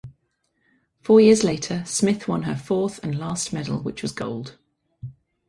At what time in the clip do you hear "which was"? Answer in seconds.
3.83-4.11